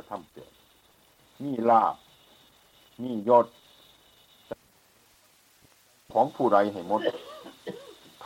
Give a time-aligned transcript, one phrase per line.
[0.00, 0.52] ระทำเปลี่ยน
[1.44, 1.94] มีลาบ
[3.02, 3.46] มียศ
[6.12, 7.00] ของผู้ใดให้หมด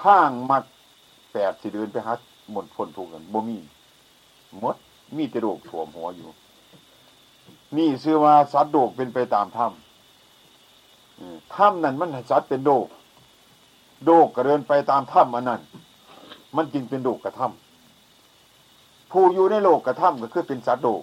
[0.00, 0.64] ทางมัก
[1.32, 2.12] แปดสิเดินไปหา
[2.52, 3.58] หมดพ้นทุกข์กันบ่มี
[4.58, 4.76] หมด
[5.16, 6.30] มีแต่โรคถ่วมหัวอยู่
[7.76, 12.86] นี่ซื้อว่าสัตว์โดกเป็นไปตามถ้ำถ้ำนั้นมันสัตว์เป็นโดก
[14.04, 15.60] โดกกระเดินไปตามถ้ำอันนั้น
[16.56, 21.02] มันจึงเป็นโดกกระถ้ำผู้อยู่ในโลกกระถ้ำก็คือเป็นสัตว์โดก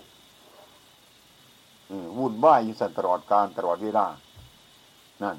[2.17, 4.07] วุ่นวายอยู่สันตลอดการตลอดเวลา
[5.23, 5.37] นั่น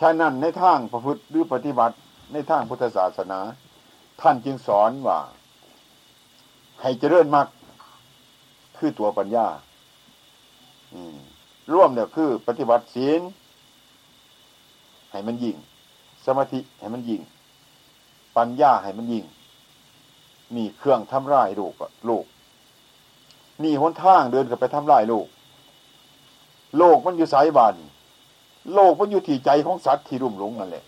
[0.00, 1.96] ฉะนั้นในทางประพฤติหรือปฏิบัติ
[2.32, 3.40] ในทางพุทธศาสนา
[4.20, 5.18] ท่านจึงสอนว่า
[6.82, 7.46] ให้เจริญมาก
[8.76, 9.46] คือตัวปัญญา
[11.72, 13.20] ร่วมเนี่ยคือ ปฏิบัติศีล
[15.10, 15.56] ให้มันยิ่ง
[16.24, 17.22] สมาธิให้มันยิ่ง
[18.36, 19.24] ปัญญาให้มันยิ่ง
[20.56, 21.74] นี่เครื่องทำร้ายโลก
[22.06, 22.24] โลก
[23.62, 25.26] นี่หนทางเดินกับไปทำลายโลก
[26.78, 27.74] โลกมันอยู่สายบาน
[28.74, 30.84] โลกมันอยู่ที่ใจของสัตว์ที่รุ่มหลงนั่นแหละ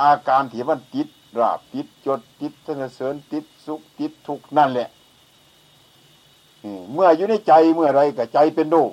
[0.00, 1.08] อาการที่มันติด
[1.40, 4.88] ราบติดจดติดสนเสริญติดสุขติดทุกข์นั่นแหละ
[6.92, 8.90] เมื่ออยู่ในใจเมื่อไรกับใจเป็นโลก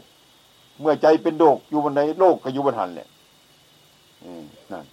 [0.79, 3.07] เมื่อใจเป็นโลกอยู่บนไหนโลกก็อยู่บนหันแหละ
[4.71, 4.85] นั่น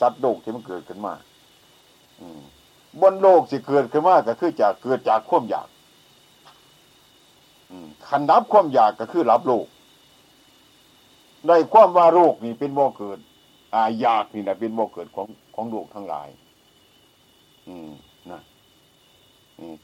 [0.00, 1.12] สัตว์โลกที่มันเกิดขึ้นมา
[3.00, 5.68] บนโลกสิเกิดขึ้นมาก็คือจากเกิดจากความอยาก
[8.08, 9.66] ขันดับความอยากก็คือรับโลก
[11.46, 13.18] ได้ความว่าโรคนี่เป็นบ่เกิด
[13.74, 16.28] อาอยากนี่แหละเป็นบ่เกิดของของโลกทั้งหลาย
[17.68, 17.90] อืม
[18.30, 18.40] นะ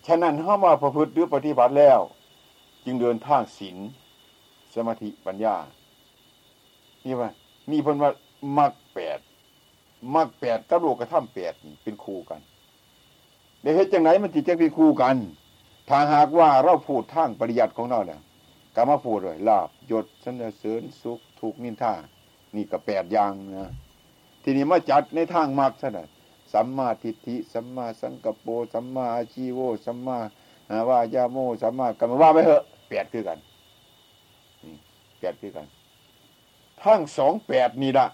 [0.07, 2.01] ฉะนั้นเข้ามาประพฤติหรือปฏิบัติแล้ว
[2.85, 3.77] จึงเดินทางศีล
[4.75, 5.57] สมาธิปัญญา
[7.05, 7.31] นี่ว่า
[7.71, 8.11] นี่เพิ่นว่า
[8.59, 9.19] มักแปด
[10.15, 11.53] มักแปดกับโลกกระทำแปด
[11.83, 12.41] เป็นคู่กัน
[13.61, 15.17] เดี๋ยวเหตุจังไหนมันจิตจะเป็นคู่กัน
[15.93, 18.21] ถ้าหากว่าเราพูดทางปริยัติของเราเนี่ย
[18.77, 21.93] กรรมพูดเลยลาบยศสนเสริญสุขถูกนินท่า
[22.57, 23.73] นี่ก็แปดอย่างนะ
[24.43, 26.09] ทีนี้มาจัดในทางมรรคซะนะ
[26.53, 30.19] สัมมาทิฏฐิสัมมาสังกปรสัมมาอาชีโวสัมมา
[30.89, 33.39] วายาโมสัมมากรรมว่าไปเถอะแปดคือกัน
[35.19, 35.67] แปดคือกัน
[36.83, 38.07] ทั้งสองแปดนี่ละ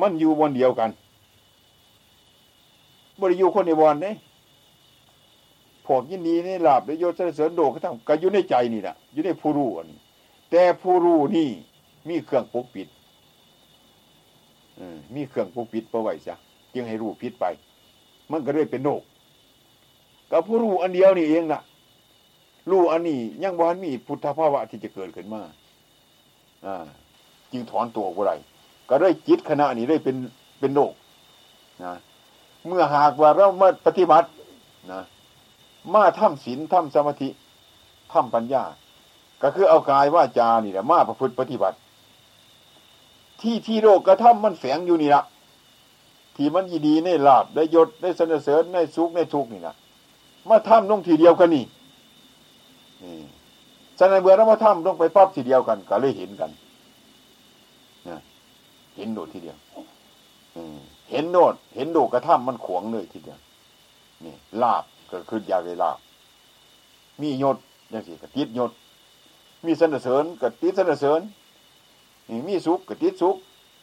[0.00, 0.90] มันอยู่วันเดียวกัน
[3.20, 4.14] บริยูคนในวันเนี่ย
[5.86, 9.98] พวกยินดีนี่หลับได้ยศเสริญโดก็ทั้งก็อยู่ในใจนี่แหละอยู่ในผู้รู้อันนี้
[10.50, 11.48] แต่ผู้รู้นี่
[12.08, 12.88] มีเครื่องปกปิด
[15.14, 16.34] มีเครื่องปกปิดประไว้จ้ะ
[16.74, 17.44] จึงให้รู้พิษไป
[18.30, 19.02] มันก็เลยเป็นโลก
[20.30, 21.60] ก็ผู้รู้อันเดียวนี่เองนะ
[22.70, 25.42] รู้อันนี้ยังวันมีพุทธภาวะที่จะเกิดขึ้นมา
[26.66, 26.76] อ่า
[27.52, 28.32] จึงถอนตัวอะไร
[28.88, 30.16] ก็ได้จิตขณะนี้ได้เป็น
[30.60, 30.92] เป็นโลก
[31.84, 31.94] นะ
[32.66, 34.28] เมื่อหากว่าเรามาปฏิบัติ
[34.92, 35.02] นะ
[35.94, 37.28] มาทำศีลทำสมาธิ
[38.12, 38.64] ทำปัญญา
[39.42, 41.76] ก็คือเอากายว่าจานี่แหละมาประพฤติปฏิบัติ
[43.40, 45.22] ที่ที่โลกกระทำมันแฝงอยู่นี่ละ
[46.36, 49.74] ที่มันยีดีในลาบได้ยศได้สนเสริญในสุขในทุกนี่นะ
[50.50, 51.64] มาทำลงทีเดียวกันนี่
[53.02, 53.16] นี่
[53.98, 56.50] ฉะนั้นเมื่อเรามาทำลงไปปั๊บทีเดียวกัน ก็เลยเห็นกัน
[58.08, 58.18] นะ
[58.96, 59.56] เห็นโดดทีเดียว
[61.10, 63.38] เห็นโดดเห็นโดดกระทำมันขวงเลยทีเดียว
[64.24, 65.98] นี่ลาบ ก็คืออยากได้ลาบ
[67.20, 67.56] มียศ
[67.92, 68.70] ย่างสิกติดยศ
[69.64, 71.20] มีสนเสริญกติดสนเสริญ
[72.48, 73.36] มีสุขกติดสุข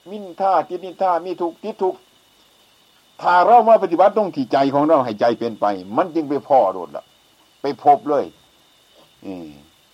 [0.09, 1.95] มินท่าติดนินท่ามีทุกติดทุก
[3.21, 5.65] ถ้าเรามาปฏิบัติต้องที่ใจของเราให้ใจเป็นไป
[5.97, 7.03] มันจึงไปพ่อโดดละ
[7.61, 8.25] ไปพบเลย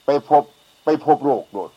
[0.06, 0.44] ไปพบ
[0.84, 1.72] ไปพบโรคโดด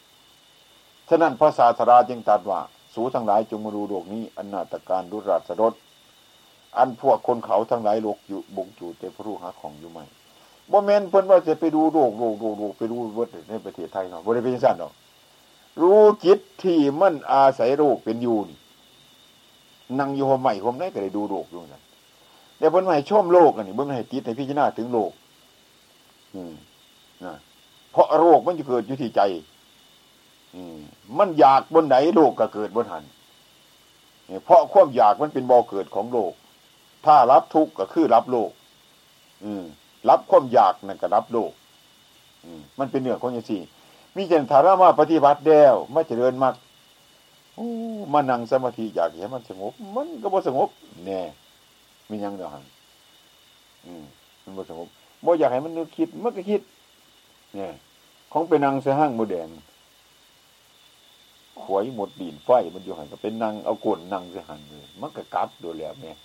[1.09, 2.61] ฉะนั้นพระศาสดาจึงตรัสว่า
[2.95, 5.73] สูทั้งหลายจงมาดูโลกนี้อนนาตการดุราสดด
[6.77, 9.99] อันพวกคนเขาทั้งหลายโลกอยู่บุงจูแต่พระรู้หาของอยู่ไหม
[10.71, 14.93] บ่แมนเพิ่นว่าจะไปดูโลกโลกโลกโลกไปดูวัดในประเทศไทยเนาะบ่ได้เป็นสั้นหรอก
[15.81, 18.59] รู้จิตที่มันอาศัยโลกเป็นอยู่นี่
[19.99, 21.83] นั่งอยู่หัวใหม่หัวไหนก็ได้ดูโลกอยู่นั่น
[22.59, 25.10] แต่เพิ่นมาให้ชมโลกอันนี้เบิ่งให้จิตให้พิจารณาถึงโลก
[26.34, 26.54] อืม
[27.25, 27.34] นะ
[27.92, 29.21] เพราะโรคมันจะเกิดอยู่ที่ใจ
[30.54, 30.78] อืม
[31.19, 33.04] มันอยากบนไหนโลกก็เกิดบนหัน
[34.45, 36.33] เพราะความอยากมันเป็นบ่อเกิดของโลก
[37.06, 38.50] ถ้ารับทุกข์ก็คือรับโลก
[39.45, 39.65] อืม
[40.09, 41.53] รับความอยากนั่นก็รับโลก
[42.45, 43.60] อืม มันเป็นเนื้อของอย่างสี่
[44.16, 46.54] มีเจนถารามาปฏิบัติแล้วมาเจริญมาก
[47.54, 47.68] โอ้
[48.12, 50.68] มานั่งสมาธิอยากเห็นมันสงบ มันก็บ่สงบ
[51.06, 51.21] แน่
[52.10, 52.65] มียังเดียวหัน
[53.86, 54.04] อืม
[54.42, 54.89] มันบ่สงบ
[55.24, 56.60] บ่อยากให้มันนึกคิดมันก็คิด
[57.54, 57.72] เนี่ย
[58.33, 59.48] ของเป็นนางเสห้างโมเดน
[61.62, 66.16] ขวยหมดดินไฟมันอยู่หันก็เป็นนางเอากลนนางเสหันเลยมันก็กัดดูแล้วเนี่ย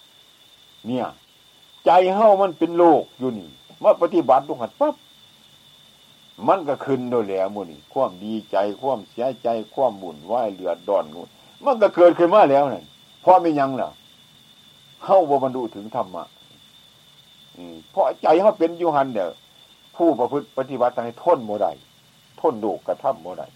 [0.88, 1.06] เนี่ย
[1.86, 3.50] ใจเฮ้ามันเป็นโลกอยู่นี่
[3.84, 4.96] มาปฏิบัติตรงหัดปั๊บ
[6.48, 11.22] มันก็ขึ้นโดยแล้วมูนี่ความดีใจความเสียใจความบุญไหวเหลือดดอนงู
[11.66, 12.86] มันก็เกิดขึ้นมาแล้วนั่น
[13.22, 13.90] เพราะไม่ยังล่ะ
[15.04, 16.26] เข้าบ่บรรลุถึงธรรมะ
[17.92, 19.28] เพราะใจเขาเป็นยุหันเดีย
[19.96, 21.72] ผู้ประพฤติปฏิบัติให้ทนโมได้
[22.40, 23.48] ทนโดกกระทำโมได้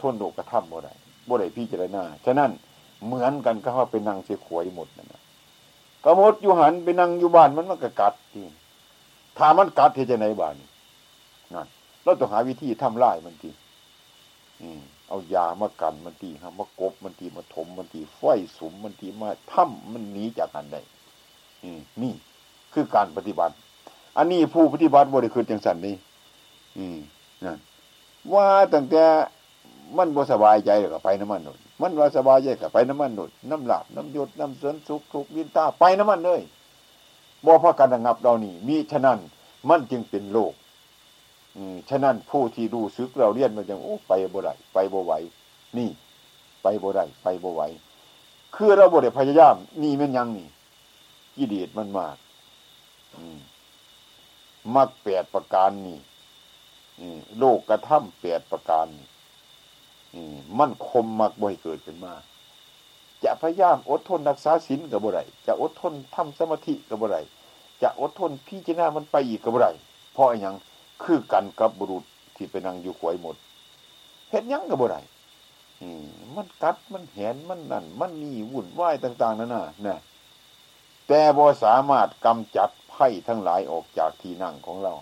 [0.00, 0.92] ทนโดกกระทำโมได้
[1.26, 2.50] โมได้พี่เจรณาฉะนั้น
[3.04, 5.21] เหมือนกันก็เขาเป็นนางเสียขวยหมดนั่นนะ
[6.04, 8.42] กระมดอยู่หันไปนั่งอยู่บ้านมันมันก็กัดที
[9.38, 10.54] ถ้ามันกัดเทจะไหนบ้าน
[11.54, 11.66] นั่น
[12.02, 13.50] เราต้องหาวิธีทำลายมันที
[15.08, 18.22] เอายามากันมันทีครับมากบมันทีมาถมมันทีไฟ
[18.58, 20.80] สุมมันทีมาถ้ำมันหนีจากกันได้
[22.02, 22.12] นี่
[22.72, 23.54] คือการปฏิบัติ
[24.16, 25.96] อันนี้ผู้ปฏิบัติบริคือจังสันนี่
[27.44, 27.58] นั่น
[28.32, 29.04] ว่าตั้งแต่
[29.96, 36.40] มันบ่สบายใจก็ไปน้ำมันหนุน มันว่าสบายใจก็ไปน้ำมันหนุนน้ำหลับน้ำหยดน้ำเสริญสุขทุกวินตาไปน้ำมันเลย
[37.44, 39.18] บ่พรากันระงับเรานี่มีฉะนั้น
[39.68, 40.52] มันจึงเป็นโลก
[41.56, 45.12] อืมฉะนั้นผู้ที่รู้ซึกเราเรียนมันจังโอ้ไปบ่ได้ไปบ่ไหว
[45.78, 45.90] นี่
[46.62, 47.62] ไปบ่ได้ไปบ่ไหว
[48.54, 50.48] คือเราบ่ได้พยายามนี่มันยังนี่
[51.36, 52.16] กิเลสมันมาก
[54.74, 55.98] มักแปดประการนี่
[57.38, 59.06] โลกกระทำแปดประการนี่
[60.58, 62.14] มันคมมักบ่อยเกิดขึ้นมา
[63.24, 67.18] จะพยายามอดทนรักษาศีลกับบ่ไรจะอดทนทำสมาธิกับบ่ไร
[67.82, 69.68] จะอดทนพิจารณามันไปอีกกับบ่ไร
[70.12, 70.54] เพราะอย่าง
[71.02, 72.04] คือกันกับบุรุษ
[72.36, 73.36] ที่ไปนั่งอยู่ขวยหมด
[74.30, 74.96] เห็นยังกับบ่ไร
[76.34, 79.98] มันกัดมันเห็นมันนั่น มันนี่วุ่นวายต่าง ๆนั่นน่ะนะ
[81.08, 84.92] แต่บ่สามารถกำจัดไพ่ทั้งหลายออกจากที่นั่งของเรา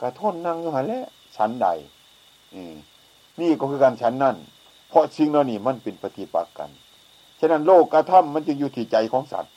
[0.00, 1.06] กระทนนั่งอยู่หันแล้ว
[1.36, 1.68] ชั้นใด
[2.54, 2.62] อื
[3.40, 4.36] นี่ก็คือการฉันนั่น
[4.88, 6.70] เพราะสิ่งเหล่านี้มันเป็นปฏิปักษ์กัน
[7.40, 9.52] ฉะนั้นโลกกระทำมันจะอยู่ที่ใจของสัตว์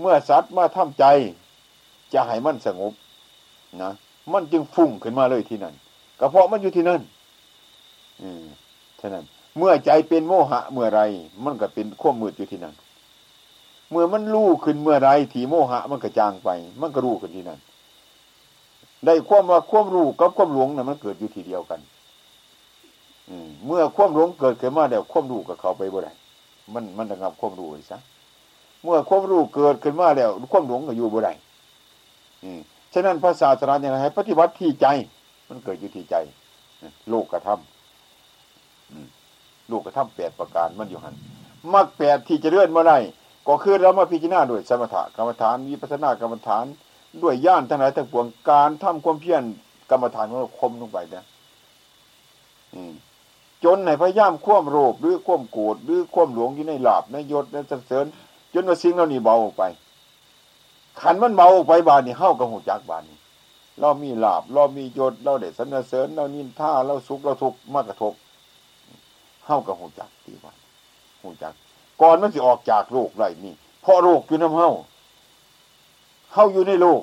[0.00, 1.04] เมื่อสัตว์มาทำใจ
[2.14, 2.92] จะให้มันสงบ
[3.82, 3.92] นะ
[4.32, 5.74] มันจึงฟุ้งขึ้นมาเลยที่นั่น
[6.20, 7.00] ก็เพราะมันอยู่ที่นั่น
[8.22, 8.44] อืม
[9.00, 9.24] ฉะนั้น
[9.58, 11.00] เมื่อใจเป็นโมหะเมื่อไร
[11.44, 12.74] มันก็เป็นข้อมืดอยู่ที่นั่น
[13.90, 16.48] เมื่อมันรู้ขึ้นเมื่อไรที่โมหะ มันกระจางไป
[16.80, 17.60] มันก็รู้ขึ้นที่นั่น
[19.06, 21.80] ได้ความว่าความรู้กับความหลงนะ่ะมันเกิดอยู่ทีเดียวกัน
[23.66, 26.12] เมื่อความหลงเกิดขึ้นมาแล้วความรู้กับเขาไปบ่ได้
[26.74, 27.98] มันมันระงับความรู้เลยซะ
[28.82, 31.32] เมื่อความรู้เกิดขึ้นมาแล้วความหลงก็อยู่บ่ได้
[32.92, 34.86] ฉะนั้นภาษาสนาอย่างไรให้ ปฏิบัติที่ใจ
[35.48, 36.14] มันเกิดอยู่ที่ใจ
[37.08, 41.14] โลกกระทำโลกกระทำแปดประการมันอยู่หัน
[41.74, 42.98] มักแปดที่จะเลื่อนมาได้
[43.48, 46.64] ก็คือเรามาพิจารณาด้วยสมถะกรรมฐานวิปัสสนากรรมฐาน
[47.22, 49.42] ด้วยย่านทั้งหลายทั้งปวงการทำความเพียร
[49.90, 51.24] กรรมฐานของเราคมลงไปนะ
[52.74, 52.92] อืม
[53.64, 58.06] จนในพยายามควมโรคหรือควมโกรธหรือควมหลวงอยู่ในหลาบในยศในสรรเสริญ
[58.54, 59.62] จนว่าสิ่งเหล่านี้เบาออกไป
[61.00, 63.18] ขันมันเบาออกไปบานนี่เข้ากับหูจักบานนี่
[63.80, 68.14] เรามีหลาบเรามียศเราเด็ดสรรเสริญเรานินท่าเราสุขเราทุกข์มากกระทบ
[69.44, 70.56] เข้ากับหูจักตีบาน
[71.22, 71.54] หูจัก
[72.00, 74.70] ก่อนมันจะออกจากโลกไรนี่เพราะโลกอยู่น้ำเข้า
[76.32, 77.02] เข้าอยู่ในโลก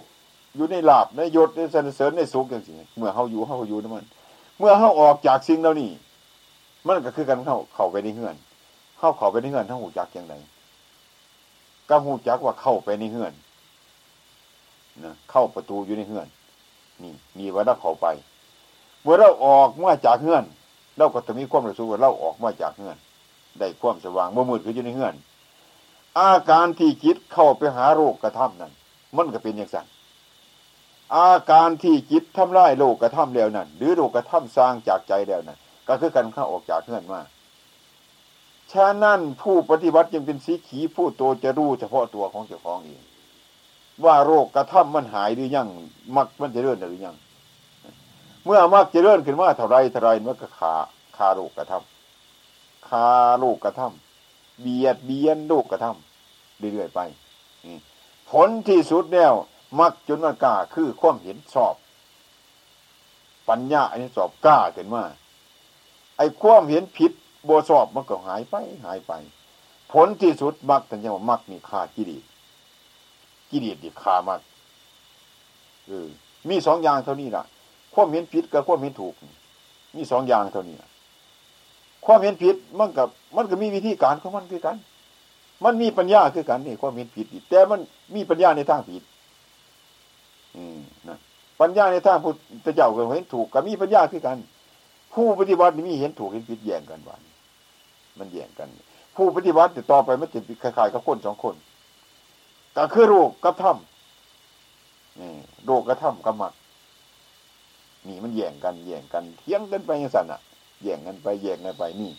[0.55, 4.05] อยู่ในหลาบในยศในสรรเสริญในสุขอย่างสิเมื่อเข้าอยู่เข้าอยู่นั่นมัน
[4.59, 5.91] เมื่อเข้าออกจากสิ่งเหล่านี้
[6.87, 8.35] มันก็คือกันเข้าเข้าไปในเฮือน
[8.97, 10.33] เข้าเข้าไปในเฮือนทั้งหูจักอย่างไร
[11.89, 13.33] ก็หูจักว่าเข้าไปในเฮือน
[15.03, 16.27] นะเข้าประตูอยู่ในเฮือน
[17.03, 18.07] นี่มีว่าเราเข้าไป
[19.01, 20.43] เมื่อเราออกมาจากเฮือน
[20.97, 22.97] เราก็จะมีความรู้สึกว่าเราออกมาจากเฮือน
[23.59, 25.15] ได้ความสว่างเมื่มืดคืออยู่ในเฮือน
[26.19, 28.71] อาการที่จิตเข้าไปหาโรคกระทำนั้น
[29.17, 29.87] มันก็เป็นอย่างนั้น
[31.15, 37.21] อาการที่จิตทำลายโลกกระทำแล้วนั่นหรือโลกกระทำสร้างจากใจแล้วนั่น ก็คือการเข้าออกจากเงื่อนมา
[38.73, 43.01] ฉะนั้นผู้ปฏิบัติจึงเป็นสีขีผู้โตจะรู้เฉพาะตัวของเจ้าของเอง
[44.05, 45.67] ว่าโรคกระท่ำมันหายหรือยัง
[46.15, 47.15] มักมันจะเลื่อนหรือยัง
[48.45, 50.73] เมื่อมักจะเลื่อนขึ้นมาเท่าไรเท่าไรมันก็ขา
[51.17, 56.99] คาโรคกระทำคาโรคกระทำเบียดเบียนโรคกระทำเรื่อยๆไป
[58.29, 59.33] ผลที่สุดแล้ว
[59.79, 61.75] มักจนมันกล้าคือความเห็นสอบ
[63.49, 65.03] ปัญญาอันนี้สอบกล้าขึ้นมา
[66.17, 67.11] ไอ้ความเห็นผิด
[67.45, 68.55] โบสอบมันก็หายไป
[68.85, 69.11] หายไป
[69.91, 72.23] ผลที่สุดมักแต่ยังว่ามักนี่ขากิเลส
[73.51, 74.41] กิเลสดิขามัก
[75.87, 76.07] เออ
[76.49, 77.43] มีสองอย่างเท่านี้ล่ะ
[77.93, 79.13] ความเห็นผิดกับความเห็นถูก
[79.95, 80.75] มีสองอย่างเท่านี้
[82.05, 84.77] ความเห็นผิดมันกับ มันก็มีวิธีการของมันคือกัน
[85.63, 87.79] มันมีปัญญาคือกันนี่ความเห็นผิดแต่มัน
[88.15, 89.03] มีปัญญาในทางผิด
[90.55, 91.17] อืมนะ
[91.61, 94.37] ปัญญาในทางพุทธเจ้าก็เห็นถูกกับมีปัญญาคือกัน
[95.13, 97.21] ผู้ปฏิบัติมีเห็นถูกเห็นผิดแย่งกันวัน
[98.19, 98.69] มันแย่งกัน
[99.15, 101.55] ผู้ปฏิบัติต่อไปมันจะคล้ายๆกับคนสองคน
[102.75, 105.31] ก็คือโรคกับถ้ำนี่
[105.65, 106.53] โรคกับถ้ำกับมัก
[108.07, 110.39] นี่มันแย่งกันแย่งกันเที่ยงกันไปยังสันอะ
[110.83, 112.11] แย่งกันไปแย่งกันไปนี่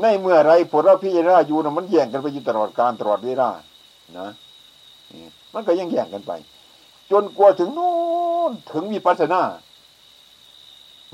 [0.00, 3.48] ในเมื่อไรผลเราพิจารณาอยู่นะมันแย่งกันไปอยู่ตลอดการตลอดเวลา
[4.18, 4.28] นะ
[5.54, 6.32] มันก็ยังแย่งกันไป
[7.10, 7.94] จนกลัวถึงนู้
[8.50, 9.40] นถึงวิปัสสนา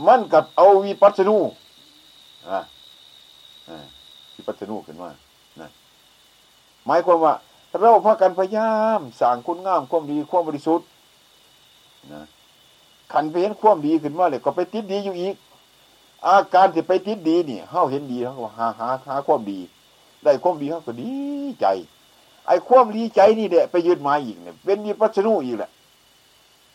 [0.06, 1.36] มันกับเอาวิปัสสนู
[2.48, 2.58] อ่า
[4.34, 5.10] วิปัสสนูขึ้นมา
[5.60, 5.68] นะ
[6.86, 7.34] หมายความว่า
[7.80, 10.86] เราพากันพยายามสั่งคุณงามความดีความบริสุทธิ์
[12.12, 12.22] นะ
[13.12, 15.34] ขันไปเห็นความดีขึ้นมาเลยก็ไปติดดีอยู่อีก
[16.26, 19.58] อาการที่ไปติดดีนี่เฮาเห็นดีเขาก็หาหาหาความดี
[20.24, 21.12] ได้ความดีเขาก็ดี
[21.60, 21.66] ใจ
[22.46, 25.70] ไอ้ความดีใจนี่แหละไปยืดมาอีกเนี่ยเป็นมีปัจจุบันอีกแหละ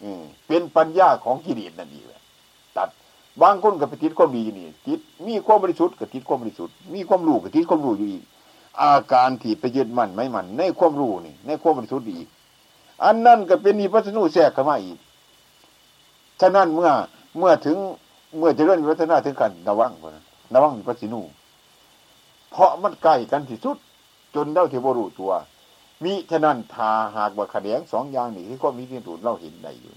[0.04, 2.21] อืมเป็นปัญญาของกิเลสนั่นอีกแหละ
[3.42, 8.24] บางคนก็ไปติดความดีนี่ติดมีความบริสุทธิ์ก็ติดความบริสุทธิ์มีความรู้ก็ติดความรู้อยู่อีก
[8.82, 12.28] อาการที่ไปยึดมั่นไม่มั่นในความรู้นี่ ในความบริสุทธิ์อีก
[13.04, 14.98] อันนั้นก็เป็นมีปัจจุแทรกเข้ามาอีก
[16.42, 16.92] ฉะนั้นเมื่อ
[17.38, 17.78] เมื่อถึง
[18.38, 20.18] เมื่อจะเริ่มวัฒนาถึงกันระวังก่อน
[20.54, 21.22] ระวังมีปัสินู
[22.52, 23.78] เพราะมันใกล้กันที่สุด
[24.36, 25.32] จนเล่าเทวรูตัว
[26.04, 29.94] มิฉะนั้นทาหากว่าขดแย้งสองอย่างนี่ที่ก็มีที่ถูกเล่าเห็นได้อยู่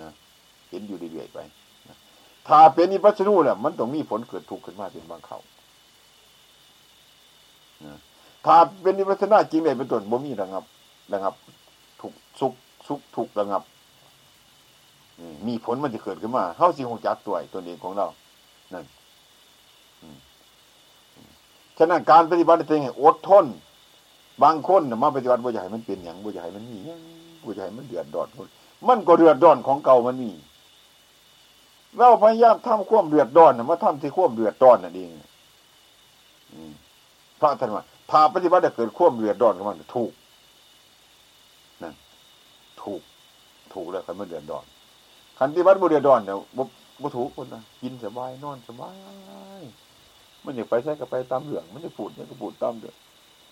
[0.00, 0.10] นะ
[0.70, 1.38] เห็นอยู่เรื่อยๆไป
[2.48, 5.38] ถ้าเป็นอิปัสนูแหละมันต้องมีผลเกิดทุกข์ขึ้นมาเป็นบางเขา
[8.44, 10.64] ถ้าเป็นอิปัสนาจริงเลยเป็นต้นบ่มีระงับ
[11.12, 11.34] ระงับ
[12.00, 12.54] ทุกสุข
[12.86, 13.62] สุขทุกระงับ
[15.46, 18.06] มีผลมันจะเกิดขึ้นมาเข้าสิหงจักตัวตัวเองของเรา
[18.72, 18.84] นั่น
[21.78, 23.44] ฉะนั้นการปฏิบัติเองอดทน
[24.42, 26.78] บางคนมาปฏิบัติบ่อยากให้มันเป็นอย่างบ่อยากให้มันมี
[27.44, 28.28] บ่อยากให้มันเดือดร้อน
[28.88, 30.30] มันก็เดือดร้อนของเก่ามันมี
[31.96, 35.10] เราพยายามทำควมเดือดร้อนมาทำที่ควมเดือดร้อนนั่นเอง
[37.40, 40.12] พระท่านว่าถ้าปฏิบัติจะเกิดควมเดือดร้อนกับมันถูก
[41.82, 41.94] นั่น
[42.82, 43.02] ถูก
[43.72, 44.64] ถูกแล้วคันมันเดือดร้อน
[45.38, 46.36] ขันติวัดบุรีดอนเนี่ย
[47.02, 48.90] บุถูกคนนะกินสบายนอนสบา
[49.60, 49.62] ย
[50.44, 52.94] มันอยากไปใช้ก็ไปตามเรื่องมันจะพูดเนี่ยก็พูดตามเรื่อง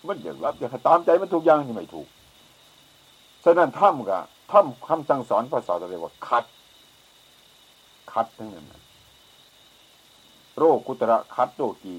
[0.07, 2.07] มันอยากรับอยากตามใจมันทุกอย่างนี่ไม่ถูก
[3.43, 6.43] ฉะนั้นถ้ำกับถ้ำคำสั่งสอนภาษาอะไรว่าคัด
[8.17, 8.65] คัดทั้งนั้น
[10.57, 11.95] โรคกุตระคัดโรกี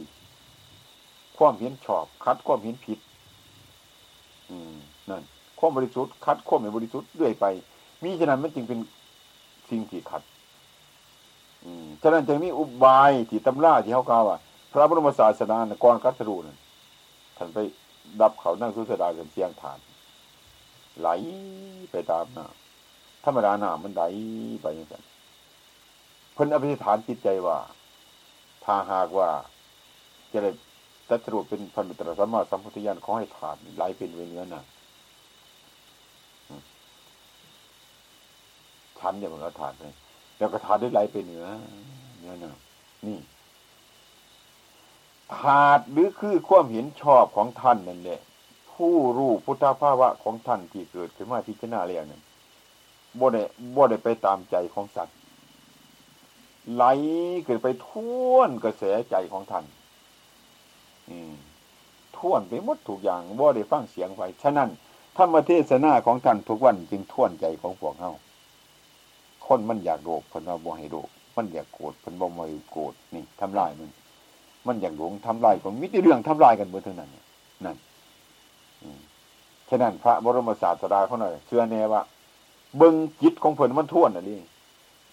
[1.39, 2.99] ความเห็นชอบ คัดความเห็นผิด
[4.51, 4.77] อืม
[5.11, 5.23] นั่น
[5.59, 7.47] ความบริสุทธิ์คัดความไม่บริสุทธิ์เรื่อยไป
[8.03, 8.79] มีฉะนั้นมันจึงเป็น
[9.71, 10.23] สิ่งที่ขัด
[12.03, 14.39] ฉะนั้นจึงมีอุบายที่ตำราที่เขากล่าวว่า
[14.73, 16.59] พระบรมศาสดาก่อนกัตรูนั่น
[17.37, 17.59] ท่านไป
[18.21, 19.79] ดับเขานั่งสุสดาเป็นเสียงฐาน
[21.01, 21.09] ไหล
[21.91, 24.03] ไปตามน้ำธรรมดาน้ำมันไหล
[24.63, 25.05] ไปอย่างนั้น
[26.39, 27.59] พิ่นอภิษฐานจิตใจว่า
[28.65, 29.29] ถ้าหากว่า
[30.33, 30.51] จะได้
[31.09, 34.63] ตัตรูเป็นพันธุตรสัมมาสัมพุทธญาณขอให้ฐานไหลเป็นเวเนื้อน่ะ
[38.99, 39.95] ชั้นเนี่ยมันก็ถาดเลย
[40.39, 41.47] แล้วก็ถาดได้ไหลไปเหนือ
[42.21, 42.57] เนี่ยนะ
[43.07, 43.19] นี่
[45.37, 48.21] ถาดหรือคือความเห็นชอบของท่านนั่นแหละ
[48.73, 52.23] ผู้รู้พุทธภาวะของท่านที่เกิดขึ้นมาพิจารณาแล้วเนี่ย
[53.21, 53.43] บ่ได้
[53.77, 55.18] บ่ได้ไปตามใจของสัตว์
[56.75, 56.85] ไหล
[57.45, 59.65] เกิดไปท่วนกระแสใจของท่าน
[61.11, 61.35] อืม
[62.17, 64.69] ท่วนไปหมดถูกอย่างบ่าได้ฟังเสียงไฟฉะนั้น
[65.17, 68.13] ธรรมเทศนาของท่านทุกวันจึงท่วนใจของพวกเฮา
[69.47, 73.91] คนมันอยากโกรธเพิ่นว่าบ่ให้โกรธมันอยากโกรธเพิ่นบ่มาโกรธนี่ทำลายมัน
[74.67, 77.11] มันอยากหลงทำลายของมิตรเรื่องทำลายกันเบิดเท่านั้น
[77.65, 77.77] นั่น
[79.69, 82.03] ฉะนั้นพระบรมศาสดาเขาหน่อยเชื่อแน่ว่า
[82.77, 84.41] เบิ่งจิตของเพิ่นมันท่วนอะนี่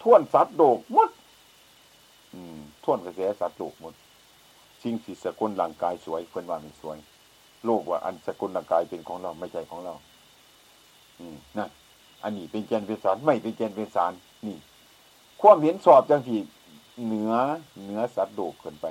[0.02, 1.10] ท่วนสัตว์โดกมด
[2.84, 3.94] ท่วนกระแสสัตว์โดกหมด
[4.84, 6.98] สิ่งที่สกุลร่างกายสวยเพิ่นว่ามันสวย
[7.66, 9.94] โลกว่าอันสกุลร่างกายเป็นของเราไม่ใช่ของเรา
[11.20, 11.70] อืมนั่น
[12.24, 14.14] อันนี้เป็นแกนเป็นสารไม่เป็นแกนเป็นสาร
[14.48, 14.58] นี่
[15.42, 16.40] ความเห็นสอบจังที่
[17.06, 17.34] เหนือ
[17.84, 18.86] เหนือสัตว์โดกเกินไป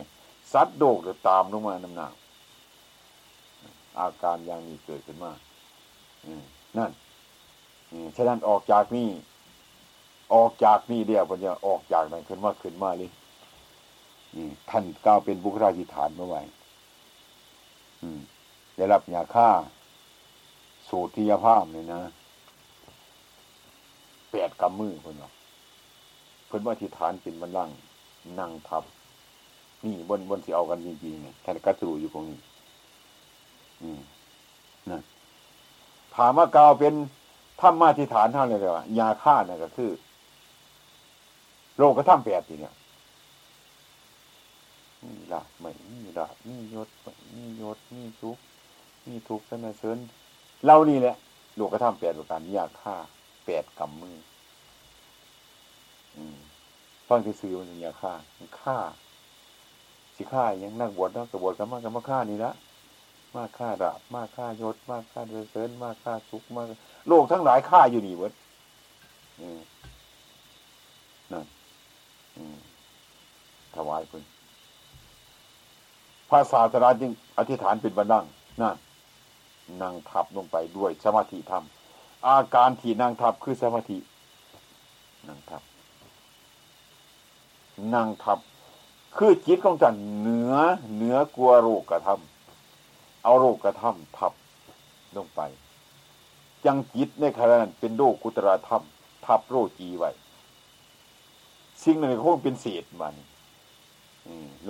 [0.53, 2.13] สัตว์โดกจะตามลงมาน้ำหนัก
[3.99, 5.33] อาการอย่างนี้เกิดขึ้นมา
[6.79, 6.91] นั่น
[8.17, 9.09] ฉะนั้นออกจากนี่
[10.35, 13.11] ออกจากนี่เดียวปัญญาออกจากนั้นขึ้นมาขึ้นมาเลย
[14.71, 16.43] ท่านก้าวเป็นบุคลาธิฐานเมื่อไหร่
[18.77, 19.49] ได้รับยาฆ่า
[20.89, 22.01] สูตรที่ยาภาพเลยนะ
[24.31, 25.31] แปดกำมือเพิ่นว่า
[26.47, 27.71] เพิ่นว่าที่ฐานเป็นบันลัง
[28.39, 28.85] นั่งทับ
[29.85, 32.39] นี่บนบนที่เอากันจริงๆเนี่ยท่านกัตรูอยู่ตรงนี้
[33.83, 34.01] อืม
[34.91, 35.01] นะ
[36.17, 36.95] ถามว่ากาวเป็น
[37.61, 39.91] ถ้ำมาที่ฐานท่านเลยว่ายาฆ่าเนี่ยก็คือ
[41.79, 42.75] โลกกระท่ำแปดทีเนี่ย
[45.07, 48.39] นี่ละไม่นี่ละนี่ยศไม่นี่ยศนี่ทุก
[49.09, 49.99] นี่ทุกข์สนเสริญ
[50.65, 51.17] เรานี่แหละ
[51.57, 52.97] โลกกระทำแปดประการยาฆ่า
[53.47, 54.17] แปดกำมือ
[57.09, 58.13] ฟังที่สื่อมันอย่าฆ่า
[58.61, 58.77] ฆ่า
[60.17, 62.53] สิฆ่ายังนักบวชนักบวชกันมากกันมาฆ่านี่ละ
[63.37, 66.63] มากฆ่าดาบมากฆ่ายศมากฆ่าเดือเสริญมากฆ่าสุขมา
[67.09, 68.33] โลกทั้งหลายฆ่าอยู่นี่เวิร์ด
[71.33, 71.47] นั่น
[73.75, 74.23] ถวายคุณ
[76.35, 78.25] ระศาสดาจึงอธิษฐานเป็นบันดัง
[78.61, 78.77] นั่น
[79.83, 81.65] นั่งทับลงไปด้วยสมาธิธรรม
[82.27, 83.99] อาการที่นั่งทับคือสมาธิ
[85.29, 85.63] นั่งทับ
[87.95, 88.39] นั่งทับ
[89.17, 90.55] คือจิตของจันเหนือ
[90.95, 94.33] เหนือกลัวโรคกระทำเอาโรคกระทำทับ
[95.17, 95.41] ลงไป
[96.65, 98.85] จังจิตในขณะนั้นเป็นโรคกุตระธรรม
[99.27, 100.11] ทับโรจีไว้
[101.83, 103.15] สิ่งนั้นคงเป็นเศษมัน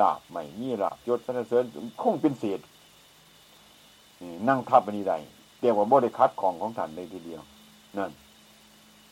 [0.00, 1.64] ลาบใหม่นี่ลาบยศสนเสริญ
[2.02, 2.61] คงเป็นเศษ
[4.49, 5.18] นั่งทับอันนี้ได้
[5.61, 7.42] เรียกว่าโมได้คัดของของท่านเลยทีเดียว
[7.99, 8.11] นั่น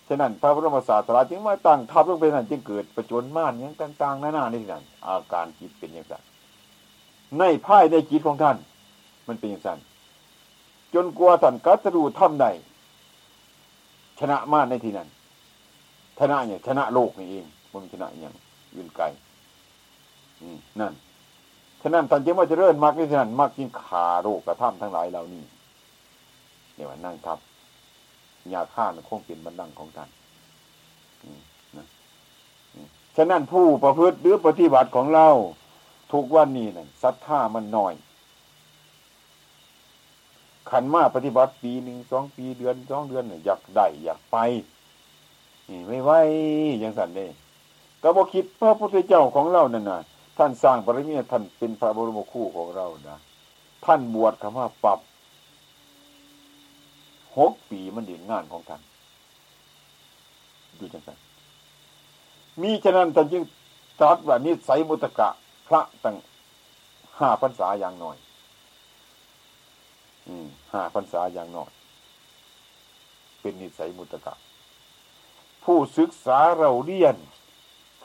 [0.09, 6.15] ฉะนั้นพระบรมศาสดาจึงมาตั้งทับลงไปนั่นจึงเกิดประจนม่านอย่างต่างๆนานาในที่นั้นอาการจิตเป็นอย่างไร
[7.39, 8.57] ในภายในจิตของท่าน
[9.29, 9.79] มันเป็นอย่างนั้น
[10.95, 12.51] จนกลัวท่านกัตรูทำได้
[14.21, 15.09] ชนะม่านในที่นั้น
[16.19, 18.35] ชนะอย่างชนะโลกนี่เองมันชนะอย่าง
[18.77, 19.05] ยืนไกล
[20.81, 20.93] นั่น
[21.83, 25.45] ฉะนั้นตอนจึงว่าจะเริ่มมากที่ฉะนั้นมากยิ่งขาโรคกระทำทั้งหลายเหล่านี้
[26.75, 27.39] เนี่ยว่านั่งทับ
[28.53, 30.09] ยาฆ่ามันคงเป็นบันดังของท่าน
[33.17, 35.29] ฉะนั้นผู้ประพฤติหรือปฏิบัติของเรา
[36.13, 37.95] ทุกวันนี้นั่นศรัทธามันน้อย
[40.71, 44.37] ขันมาปฏิบัติปีหนึ่งสองปีเดือนสองเดือนอยากได้อยากไป
[45.89, 46.11] ไม่ไหว
[46.83, 47.31] ยังสั่นเลย
[48.03, 49.99] ก็บอกคิดพระพุทธเจ้าของเรานั่นน่ะ
[50.39, 53.19] ท่านสร้างปริมีท่านเป็นพระบรมครูของเรานะ
[53.85, 55.01] ท่านบวชคำว่าปรับ
[57.39, 58.83] หกปีมันเด่นงานของท่าน
[60.79, 61.19] ดูจังสัน
[62.63, 63.45] มีฉะนั้นท่านจึง
[64.01, 65.29] ตรัสว่านิสัยมุตกะ
[65.69, 66.17] พระตั้ง
[67.19, 68.17] ห้าพรรษาอย่างน้อย
[70.27, 71.71] อืมห้าพรรษาอย่างน้อย
[73.41, 74.35] เป็นนิสัยมุตกะ
[75.65, 77.17] ผู้ศึกษาเราเรียน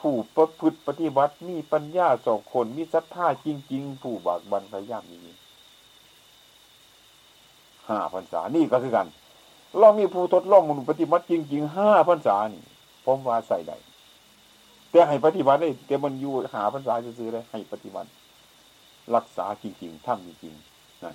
[0.08, 5.20] ู้ประพฤติปฏิบัติมีปัญญาสองคนมีศรัทธาจริง ๆ ผู้บากบันพยายามนี้
[7.88, 9.08] ห้าพรรษานี่ก็คือกัน
[9.78, 12.62] เรามีผู้ทดลองมนุษย์ปฏิบัติจริงๆห้าพรรษานี่
[13.04, 13.76] ผมว่าใส่ได้
[14.90, 18.08] แต่ให้ปฏิบัติได้แต่มันอยู่หาพรรษาซื้อเลยให้ปฏิบัติ
[19.14, 21.14] รักษาจริงๆทำจริงๆนั่น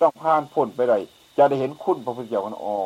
[0.00, 0.98] ต้องผ่านพ้นไปได้
[1.38, 2.76] จะได้เห็นคุณพระพุทธเจ้ากันอ๋อ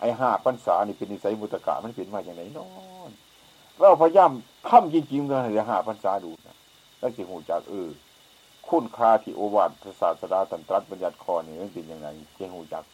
[0.00, 2.68] ไอห้าพรรษานี่เป็นนิสัยมุตกะมันเป็นมาอย่างไรนอ
[3.08, 3.10] น
[3.80, 4.30] เราพยายาม
[4.68, 6.56] ทำจริงๆเลยจะหาพรรษาดูนะ
[6.98, 7.88] แล้วสิหูจากเออ
[8.68, 12.84] คุณคาที่โอวาทศาสดาตันตรัสบัญญัติคอนี่มันเป็นยังไงเจหูจัก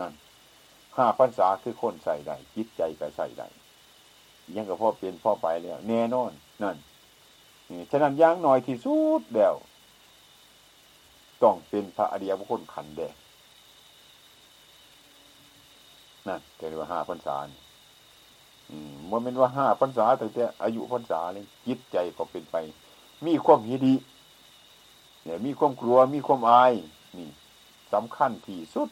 [0.00, 0.12] นั่น
[0.96, 3.46] ห้าพรรษาคือคนใส่ได้จิตใจก็ใส่ได้
[4.56, 6.76] ยังกับพ่อเปลี่ยนพ่อไปแล้วแน่นอน นั่น
[7.70, 9.54] นี่ฉะนั้นย่างหน่อยที่สุดแล้ว
[11.42, 13.14] ต้องเป็นพระอริยบุคคลขันแดง
[16.28, 17.36] นั่นเรียกว่าห้าพรรษา
[19.10, 22.56] มันเป็นว่าห้าพรรษาแต่แต่อายุพรรษาเลยจิตใจก็เป็นไป
[23.26, 23.94] มีความหิดี
[25.24, 26.72] เนี่ยมีความกลัวมีความอาย
[27.18, 27.28] นี่
[27.92, 28.88] สำคัญที่สุด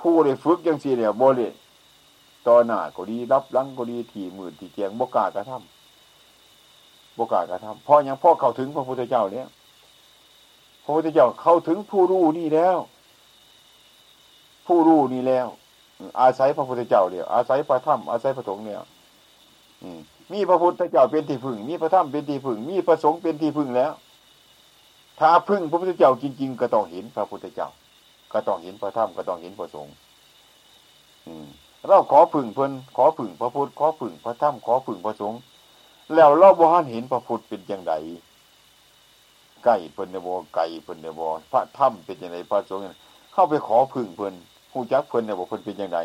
[0.00, 1.52] ผู้ได้ฝึกยังสีเนี่ยโบเลย
[2.46, 9.46] ต่อหน้าก็ดีรับลังก็ดีที่หมื่นที่เจียงบกากระทำบกากระทำพอยังพ่อเข้าถึงพระพุทธเจ้าเนี่ย
[10.84, 12.78] พระพุทธเจ้าเข้าถึงผู้รู้นี่แล้ว
[14.66, 15.46] ผู้รู้นี่แล้ว
[16.20, 18.80] อาศัยพระพุทธเจ้าเดียวอาศัยพระธรรมอาศัยพระสงฆ์เนี่ย
[20.32, 23.92] มีพระพุทธเจ้าเป็นที่พึ่ง มีพระธรรมเป็นที่พึ่ง มีพระสงฆ์เป็นที่พึ่งแล้ว
[25.20, 27.68] ถ้าพึ่งพระพุทธเจ้าจริง ๆ ก็ต้องเห็นพระพุทธเจ้า
[28.32, 29.92] ก็ต้องเห็นพระธรรมก็ต้องเห็นพระสงฆ์
[31.88, 35.40] เราขอพึ่งเพิ่นขอพึ่งพระพุทธขอพึ่งพระธรรมขอพึ่งพระสงฆ์
[36.14, 37.92] แล้วเราบ่ฮันเห็นพระพุทธเป็นอย่างไร
[39.64, 41.20] ไก่เพิ่นเนบไก่เพิ่นเนบ
[41.52, 42.82] พระธรรมเป็นอย่างไรพระสงฆ์
[43.32, 44.34] เข้าไปขอพึ่งเพิ่น
[44.74, 45.98] หูจักเพิ่นเนี่ยบอกเพิ่นเป็นยังไง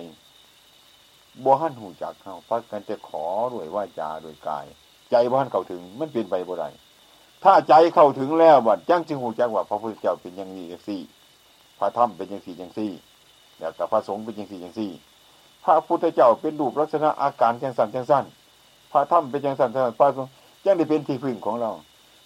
[1.44, 4.66] บ่หันหูจักเขาพักกันจะขอด้วยว่าจาด้วยกาย
[5.10, 6.70] ใจบ่หันเข้าถึงมันเป็นไปบ่ได้
[7.44, 11.02] ถ้าใจเข้าถึงแล้วบัดจังจึงหูจักว่าพระพุทธเจ้าเป็นอย่างนี้อย่างสี่
[11.80, 12.92] พระธรรมเป็นอย่างสี่อย่างสี่
[13.60, 14.92] แล้วแต่พระสงฆ์เป็นอย่างสี่อย่างสี่
[15.64, 18.26] พระพุทธเจ้าเป็นรูปลักษณะอาการจังสันจังสั้น
[18.92, 20.32] พระธรรมเป็นจังสันจังสั้นพระสงฆ์
[20.66, 21.72] ยังได้เป็นที่พึ่งของเรา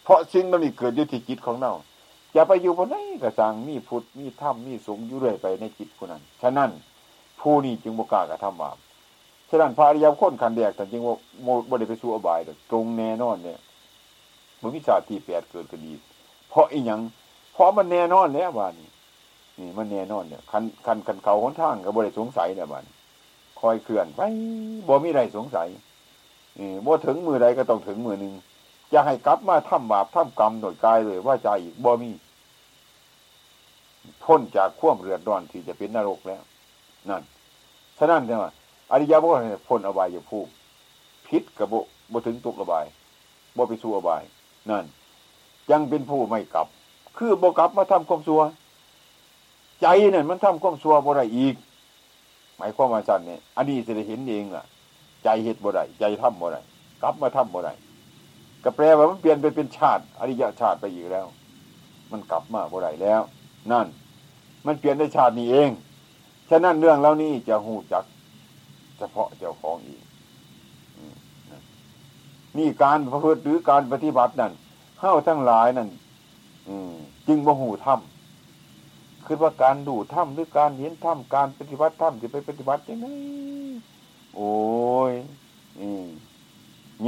[0.04, 1.72] เพราะสิ่งนั้นนี่เกิดอยู่ที่จิตของเรา
[2.34, 6.70] อย่าไปอยู่บนไหนกระสังมีพุทธมีธรรมมีสงฆ์อยู่เรื่อยไปในจิตผู้นั้น ฉะนั้น
[7.42, 8.78] ผู้นี้จึงบกล้ากระทำบาป
[9.50, 12.40] ฉะนั้นพระอริยค้นขันแดกแต่จริงว่าโมบริไปสู่อบาย
[12.72, 13.60] ตรงแน่นอนเนี่ย
[14.62, 15.94] มันวิชาที่แปดเกิดขึ้นอี
[16.50, 17.02] เพราะอีหยัง
[17.54, 18.90] เพราะมันแน่นอนแล้วบ้านนี้
[19.60, 22.86] นี่มันแน่นอนเนี่ยคันคันคันเขาหนทางกับบริสงสัยเนี่ยบ้าน
[23.60, 24.22] คอยเคลื่อนไป
[24.88, 25.68] บ่มีไรสงสัย
[26.60, 28.34] นี่บ่ถึงมือใดก็ต้องถึงมือหนึ่ง
[28.94, 32.10] จะให้กลับมาทำบาปทำกรรมโดยกายเลยว่าใจอีกบ่มี
[34.24, 36.42] พ้นจากข่วมเรือดร้อนที่จะเป็นนรกแล้ว
[37.10, 37.24] นั่น
[37.98, 38.46] ฉะนั้นใช่ไหม
[38.92, 40.52] อริยบอกว่าพ้นอบายอยู่ภูมิ
[41.28, 42.86] พิษกับบ่บ่ถึงตุกอบาย
[43.58, 44.24] บ่ไปสู่อบาย
[44.70, 44.86] นั่น
[45.72, 46.68] ยังเป็นผู้ไม่กลับ
[47.18, 48.42] คือบ่กลับมาทำความชั่ว
[49.82, 51.56] ใจเนี่ยมันทำความชั่วบ่ได้อีก
[52.58, 54.64] หมายความว่าจันเนี่ยอันนี้จะได้เห็นเองล่ะ
[55.24, 56.62] ใจเหตุบ่ได้ใจทำบ่ได้
[57.02, 57.74] กลับมาทำบ่ได้
[58.64, 61.28] ก็แปลว่ามันเปลี่ยนไปเป็นชาติ อริยชาติไปอีกแล้ว
[62.12, 63.22] มันกลับมาบ่ได้แล้ว
[63.72, 63.88] นั่น
[64.66, 65.70] มันเปลี่ยนในชาตินี้เอง
[66.50, 68.04] ฉะนั้นเรื่องแล้วนี้จะหูจัก
[68.98, 70.04] เฉพาะเจ้าของอีก
[72.58, 74.52] นี่การประพฤติหรือการปฏิบัตินั่น
[75.00, 75.90] เข้าทั้งหลายนั่น
[77.28, 83.08] จึงบ่หูถ้ำคือว่าการดูถ้ำหรือการเห็นถ้ำการปฏิบัติถ้ำจะไปปฏิบัติยังไง
[84.36, 84.54] โอ้
[85.12, 85.14] ย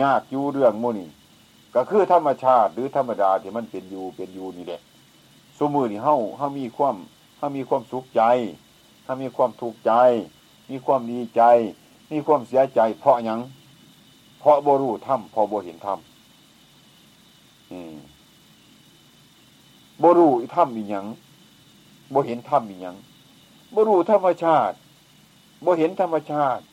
[0.01, 1.09] ยากอยู่เรื่องมูนี่
[1.75, 4.81] ก็คือธรรมชาติหรือธรรมดาที่มันเป็นอยู่เป็นอยู่นี่แหละ
[5.57, 6.95] สมือนี่เฮาเฮามีความ
[7.37, 8.21] เฮามีความสุขใจ
[9.05, 9.91] เฮามีความทุกข์ใจ
[10.69, 11.41] มีความดีใจ
[12.11, 13.39] มีความเสียใจ เพราะยัง
[14.39, 15.99] เพราะบ่รู้ธรรมพอบ่เห็นธรรม
[20.01, 21.05] บ่รู้ธรรมอีหยัง
[22.13, 22.95] บ่เห็นธรรมอีหยัง
[23.73, 24.75] บ่รู้ธรรมชาติ
[25.65, 26.63] บ่เห็นธรรมชาติ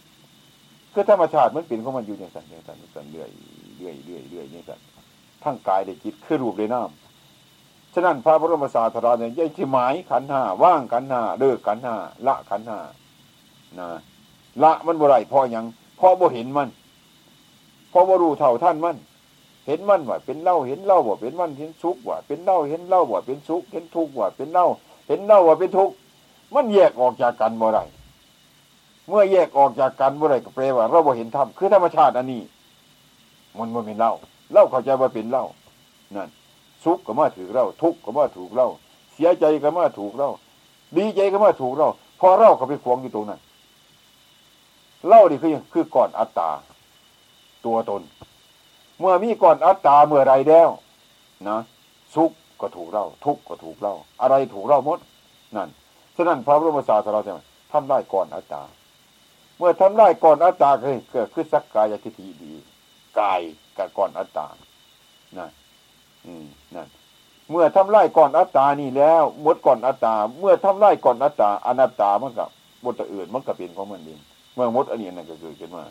[0.92, 3.31] คือธรรมชาติมันเป็นของมันอยู่อย่างสันอย่างสันอย่างสันเรื่อย
[3.77, 4.81] เรื่อยเรื่อยเรื่อยอย่างสัน
[5.42, 7.01] ทั้งกายได้จิตคือรูปได้น้ำ
[7.94, 12.78] ฉะนั้นพระบรมศาสดาเนี่ยยังที่หมายขันห้าว่างขันห้าเลิกขันห้าละขันห้า
[13.78, 13.88] นะ
[14.62, 15.64] ละมันบ่ไรพอยัง
[15.98, 16.68] พอบ่เห็นมัน
[17.92, 18.96] พอบ่รู้เท่าท่านมัน
[19.66, 24.66] เห็นมันว่าเป็นเล่าเห็นเล่าว่าเป็นมันเห็นสุกว่าเป็นเล่าเห็นเล่าว่าเป็นสุกเห็นทุกว่าเป็นเล่า
[25.09, 25.90] เห็นเล่าว่าเป็นทุก
[26.55, 27.78] มันแยกออกจากกันบ่ไร
[29.09, 32.42] เมื่อแยกออกจากกันบ่ไรก็แปลว่า เราบ่เห็นธรรมคือธรรมชาติอันนี้
[33.59, 34.12] มันมันเป็นเล่า
[34.52, 35.44] เล่าเข้าใจว่าเป็นเล่า
[36.16, 36.28] นั่น
[36.85, 38.68] สุขก็มาถือเล่าทุกข์ก็มาถูกเล่า
[39.12, 40.31] เสียใจก็มาถูกเล่า
[40.97, 41.90] ดีใจก็มาถูกเล่า
[42.21, 43.40] พอเล่าก็ไปขวงอยู่ตรงนั้น
[45.09, 46.51] เล่านี่คือคือก่อนอัตตา
[47.66, 48.03] ตัวตน
[48.99, 50.68] เมื่อมีก่อนอัตตาเมื่อไรแล้ว
[51.49, 51.59] นะ
[52.14, 54.99] สุขก็ถูกเล่าทุกข์ก็ถูกเล่าอะไรถูกเล่าหมด
[55.57, 55.68] นั่น
[56.16, 57.40] ฉะนั้นพระบรมศาสดาใช่ไหม
[57.73, 58.62] ทำได้ก่อนอัตตา
[59.59, 62.53] เมื่อทำได้ก่อนอัตตาคือเกิดขึ้นสักกายทิฏฐิดี
[63.21, 63.40] กาย
[63.77, 64.47] กับก่อนอัตตา
[65.38, 65.62] นั่นอืม
[66.74, 66.88] นั่น
[67.50, 72.48] เมื่อทำไล่ก่อนอัตตานี่แล้วมดก่อนอัตตา เมื่อทำไล่ก่อนอัตตาอนัตตามันกับ
[72.85, 74.20] บทอื่นมันก็เป็นของมันเอง
[74.54, 75.85] เมื่อมดอันนี้นั่นก็เกิดขึ้นมา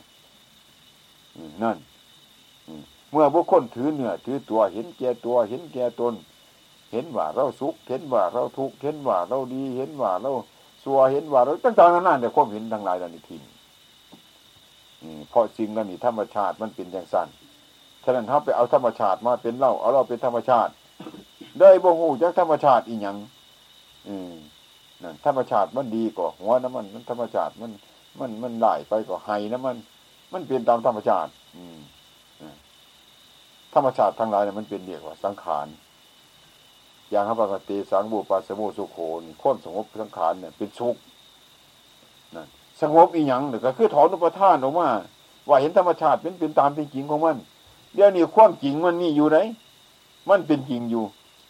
[1.64, 1.78] นั่น
[3.12, 6.14] เมื่อบุคคลถือเนื้อถือตัวเห็นแก่ตัวเห็นแก่ตน
[6.92, 10.32] เห็นว่าเราสุข เห็นว่าเราทุกข์เห็นว่าเราดี เห็นว่าเรา
[10.84, 13.42] สัวเห็นว่าเราต่างๆนั่นแต่ความเห็นทั้งหลายเหล่านี้ทิ้ง
[15.30, 17.28] เพราะสิ่งนั้นนี่ธรรมชาติมันเป็นอย่างสั้น
[18.04, 20.72] ฉะนั้นเขาไปเอาธรรมชาติมาเป็นเล่าเอาเราเป็นธรรมชาติ
[21.60, 23.18] ได้บ่งูจากธรรมชาติอีหยัง
[24.08, 24.34] อืม
[25.04, 27.72] นั่นธรรมชาติมันดีกว่าหัวน้ำมันมันธรรมชาติมัน
[28.20, 29.76] มันมันไหลไปกว่าไห้น้ำมัน
[30.34, 31.78] มันเปลี่ยนตามธรรมชาติ อืม
[33.74, 35.68] ธรรมชาติทั้งหลายเนี่ยมันเป็นเรียกว่าสังขาร
[37.10, 40.96] อย่างพระปกติสังบูปาสมุสุโขนี่ค้นสงบสังขารเนี่ยเป็นสุข
[42.36, 42.48] นั่น
[42.82, 44.90] สงบอีหยังหรือก็คือถอนอุปทานออกมา
[45.48, 47.38] ว่าเห็นธรรมชาติเป็นเป็นตามเป็นจริงของมัน
[47.94, 49.38] เดี๋ยวนี้ความจริงมันมีอยู่ไหน
[50.30, 51.04] มันเป็นจริงอยู่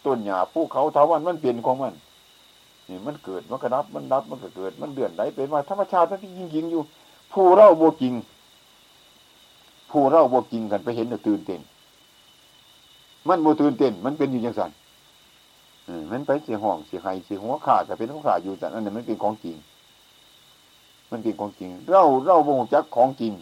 [0.04, 1.94] ต้นหญ้าภูเขาทาวันมันเปลี่ยนของมัน
[2.88, 6.82] นี่มันเกิดมันกระดับมันดับมันก็เกิด มันเดือนไหลเป็นมาธรรมชาติมันจริงจริงอยู่
[7.32, 8.14] ผู้เล่าโบจริง
[9.90, 11.60] ผู้เล่าโบจริงกันไปเห็นแล้วตื่นเต้น
[13.28, 14.70] มันโบตื่นเต้นมันเป็นอยู่อย่างสัน
[16.10, 19.56] มันไปเสียห้องเสียไห้เสียหัวขาดแต่เป็นของขาดอยู่แต่นั่นเนี่ยมันเป็นของจริง
[21.10, 23.32] มันเป็นของจริง เราเราบ่งจักของจริง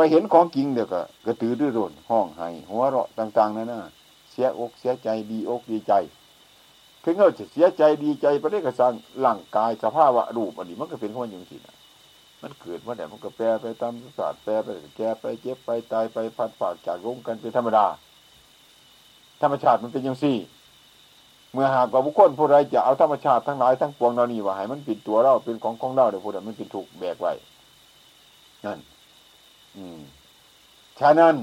[0.00, 3.80] ไปเห็นของจริงเดี๋ยวก็กระตือรือร้นห้องไห้หัวเราะต่างๆนั่นน่ะ
[4.30, 5.92] เสียอกเสียใจดีอกดีใจ
[7.04, 8.92] ถึงเราจะเสียใจดีใจไปได้กระสัง
[9.24, 11.76] ร่างกายสภาพวะรูปอันนี้มันก็เป็นของอย่างที่นะ
[12.42, 17.86] มันเกิดมาแต่มันก็แปรไปตามศาสตร์แปรไปแก่ไปเจ็บไปตายไปพัดฝากจากลงกันเป็นธรรมดา
[19.42, 20.36] ธรรมชาติมันเป็นอย่างสี่
[21.52, 27.32] เมื่อหากว่าบุคคลผู้ใดจะเอาธรรมชาติทั้งหลายทั้งปวงเรานี่ว่าให้มันป็นตัวเราเป็นของของเราเดี๋ยวพูดมันเป็นถูกแบกไว้
[28.66, 28.80] นั่น
[31.00, 31.36] ฉะนั้น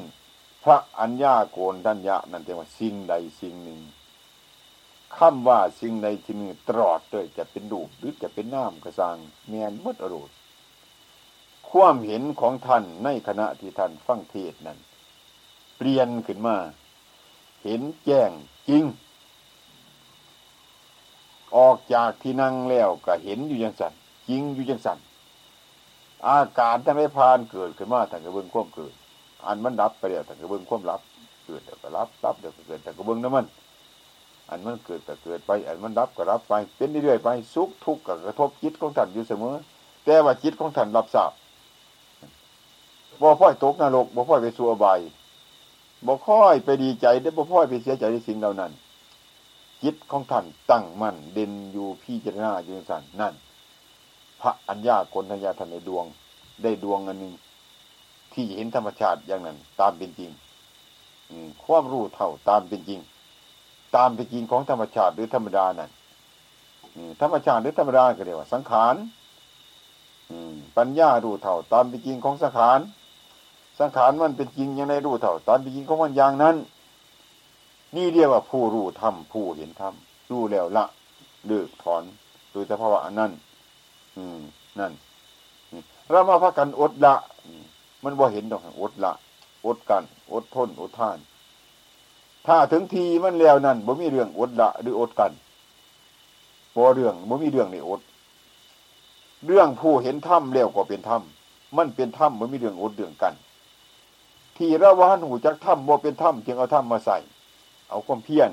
[0.64, 3.80] พระอัญญาโกนทัญญานั่นเรียกว่าสิ่งใดสิ่งหนึ่ง
[5.18, 10.34] คำว่าสิ่งใดที่หนึ่งตลอดเลยจะเป็นดูหรือจะเป็นน้ำกระซังเมียนมดอรุณ
[11.70, 14.80] ความเห็นของท่านในขณะที่ท่านฟังเทศนั้น
[15.78, 16.58] เปลี่ยนขึ้นมา
[17.64, 18.32] เห็นแจ้ง
[18.70, 18.84] จริง
[21.56, 23.94] ออกจากที่นั่งแล้วก็เห็นอยู่ยังสัน
[24.30, 25.00] จริงอยู่ยังสั่น
[26.28, 28.94] อาการทั้งไม่พานเกิดขึ้นมาทั้งกระเบื้องควบเกิด
[29.46, 31.02] อันมันรับไปเดี๋ยวแต่ก็เบิ้องความรับ
[31.46, 33.46] เกิดเดี๋ยวก็รับรับเดี๋ยวก็เกิดแต่ก็เบิ้งน้ำมัน
[34.50, 39.56] อันมันเกิดก็เกิดไป อันมันรับก็รับไป เป็นเรื่อยๆไปสุขทุกข์ก็กระทบจิตของท่านอยู่เสมอ
[40.06, 41.32] แต่ว่าจิตของท่านรับทราบ
[43.22, 45.00] บ่พ่อยตกนรกบ่พ่อยไปสู่อบาย
[46.06, 48.72] บ่ค่อยไปดีใจได้บ่พ่อยไปเสียใจในสิ่งเหล่านั้น
[49.84, 53.34] จิตของท่านตั้งมั่นเด่นอยู่พี่เจารณาอยู่สั่นนั่น
[54.46, 56.06] ระอัญญากนัญญาท่านในดวง
[56.64, 57.34] ได้ดวงอันหนึ่ง
[58.34, 60.32] ที่เห็นธรรมชาติอย่างนั้น ตามเป็นจริง
[61.64, 63.00] ความรู้เท่าตามเป็นจริง
[63.96, 65.92] ตามเป็นจริงของธรรมชาติหรือธรรมดานั่น
[67.22, 68.96] ธรรมชาติหรือธรรมดาก็เรียกว่าสังขาร
[70.78, 72.80] ปัญญารู้เท่า ตามเป็นจริงของสังขาร
[73.80, 76.56] สังขารมันเป็นจริงอย่างไรรู้เท่า ตามเป็นจริงของมันอย่างนั้น
[77.96, 79.94] นี่เรียกว่าผู้รู้ธรรมผู้เห็นธรรม
[80.32, 80.86] รู้แล้วละ
[81.48, 82.04] เลิกถอน
[82.52, 83.32] โดยสภาวะนั้น
[84.18, 84.42] อืม
[84.80, 84.94] นั่น
[86.10, 87.16] เรามาพักกันอดละ
[88.04, 89.12] มันบ่าเห็นดอกอดละ
[89.66, 91.18] อดกัน อดทน อดท่าน
[92.48, 95.32] ถ้าถึงทีมันแล้วนั่นบ่มีเรื่องอดละหรืออดกัน
[96.76, 98.02] บ่เรื่องบ่มีเรื่องในอด
[99.46, 103.34] เรื่องผู้เห็นถ้ำแล้วก็เป็นถ้ำมันเป็นถ้ำบ่มีเรื่องอดเรื่องกัน
[104.58, 107.18] ที่ระวานหูจักถ้ำบ่เป็นถ้ำจึงเอาถ้ำมาใส่
[107.90, 108.50] เอาความเพียร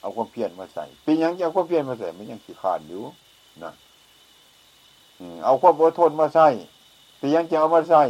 [0.00, 3.02] เอาความเพียรมาใส่เป็นยังจะเอาความเพียรมาใส่มันยังขี้ขานอยู่
[3.64, 3.72] นะ
[5.44, 6.48] เอาความอดทนมาใส่
[7.18, 8.02] แต่ยังจะเอามาใส่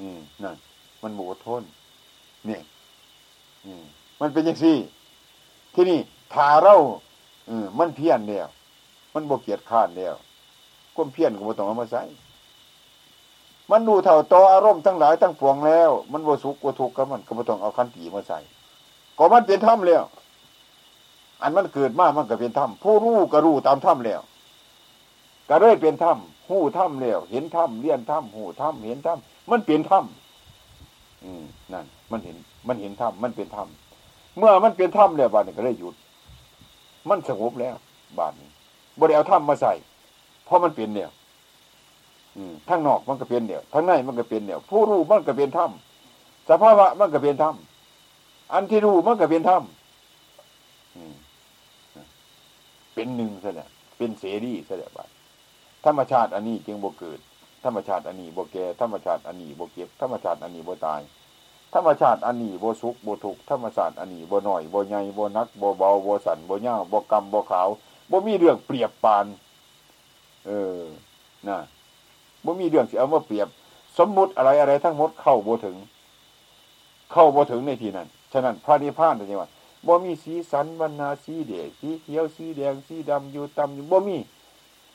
[0.00, 0.56] อืมนั่น
[1.02, 1.62] มันบอดทน
[2.46, 2.62] เนี่ย
[3.64, 3.84] อืม
[4.20, 4.76] มันเป็นอย่างซี่
[5.74, 5.98] ที่นี่
[6.34, 6.76] ถ้าเรา
[7.48, 8.48] อืมมันเพี้ยนเดียว
[9.14, 10.14] มันบกเกียดข้านเดียว
[10.96, 12.02] ก้มเพี้ยนก็บ่ต้องเอามาใส่
[13.70, 18.38] มันดูเท่าต่ออารมณ์ทั้งหลายทั้งปวงแล้ว มันบ่สุกบ่ทุกข์กับมันก็บ่ต้องเอาคันตีมาใส่
[19.18, 20.04] ก็มันเป็นถ้ำแล้ว
[21.42, 24.20] อันมันเกิดมามันก็เป็นถ้ำผู้รู้ก็รู้ตามถ้ำแล้ว
[25.48, 32.36] ก็เลยเป็นถ้ำหู้ถ้ำแล้วเห็นถ้ำเลี้ยนถ้ำหู้ถ้ำเห็นถ้ำมันเป็นถ้ำอืมนั่น มันเห็น
[32.68, 35.94] มันเห็นถ้ำมันเป็นถ้ำเมื่อมันเป็นถ้ำแล้วบาดนี้ก็เลยหยุด
[37.08, 37.74] มันสงบแล้ว
[38.18, 38.48] บาดนี้
[39.00, 39.72] บริเอาถ้ำมาใส่
[40.44, 41.10] เพราะมันเป็นเนี่ย
[42.68, 49.64] ทั้งนอกมันก็เป็นเดี่ยวทั้งในมันก็เป็นเดี่ยวผู้รู้มันก็เป็นถ้ำสภาวะมันก็เป็นถ้ำอันที่รู้มันก็เป็นถ้ำ
[52.94, 55.08] เป็นหนึ่งซะแล้วเป็นเสรีซะแล้วบาด
[55.84, 57.18] ธรรมชาติอันนี้จึงบ่เกิด
[57.64, 61.00] ธรรมชาติอันนี้บ่แก่ธรรมชาติอันนี้บ่เก็บธรรมชาติอันนี้บ่ตาย
[61.74, 67.68] ธรรมชาติอันนี้บ่สุขบ่ทุกข์ธรรมชาติอันนี้บ่หน่อยบ่ใหญ่บ่นักบ่เบาบ่สั่นบ่ยาวบ่กำบ่ขาว
[68.10, 69.26] บ่มีเรื่องเปรียบปาน
[70.46, 70.82] เออ
[71.48, 71.58] นะ
[72.44, 73.48] บ่มีเรื่องสิเอามาเปรียบ
[73.98, 75.76] สมมุติอะไรอะไรทั้งหมดเข้าบ่ถึง
[77.12, 79.44] เข้าบ่ถึงในที่นั้นฉะนั้นพระนิพพานเป็นยังไง
[79.86, 84.18] บ่มีสีสันวรรณาสีเดชสีเขียวสีแดงสีดำอยู่ต่ำอยู่บ่มี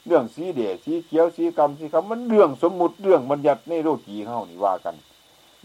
[0.08, 4.96] เรื่องสีเดชสีเขียวสีกรรมสีคำมันเรื่องสมมุติเรื่องบัญญัติในโลกีเฮานี่ว่ากัน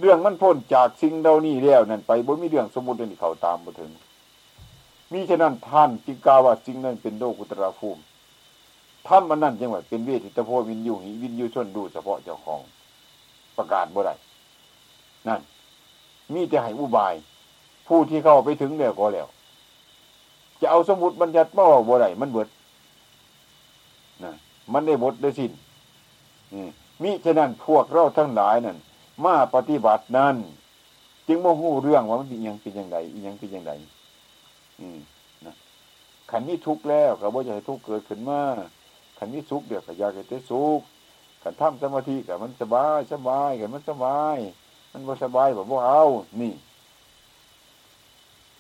[0.01, 3.91] เรื่องมันพ้นจากสิ่งเหล่านี้แล้วนั่นไปบ่มีเรื่องสมมุตินี่เขาตามมาถึง
[5.13, 8.01] มีฉะนั้นท่านจึงกล่าวว่าสิ่งนั้นเป็นโลกุตระภูมิ
[9.07, 12.61] ท่านมันนั่นจังหวะเป็นเวทิตโพวินยูหิวินยูชนดูเฉพาะเจ้าของ
[13.57, 14.15] ประกาศบ่ได้
[15.29, 15.41] นั่น
[16.35, 17.15] มีแต่ให้อุบาย
[17.89, 19.27] ผู้ที่เข้าไปถึงเนี่ยก็แล้ว
[20.61, 22.49] จะเอาสมุดบัญญัติมาว่าบ่ได้มันเบิด
[24.73, 25.53] มันได้หมดได้สิ้น
[27.03, 28.77] มิฉะนั้นพวกเราทั้งหลายนั่น
[29.25, 30.37] มาปฏิบัตินั้น
[31.27, 33.73] จึงโมหูเรื่องว่ามันเป็นยังเป็นยังไงยังเป็นยังไง
[35.47, 35.55] นะ
[36.31, 38.41] ขันนี้ทุกข์แล้วก็บ่อยากให้ทุกข์เกิดขึ้นมา
[39.19, 40.81] ขันนี้สุขเดี๋ยวก็อยากให้ได้สุข
[41.43, 44.37] ขันทำสมาธิกับมันสบายสบายกับมันสบาย
[44.93, 46.05] มันบ่สบายแบบว่าเอา
[46.41, 46.55] นี่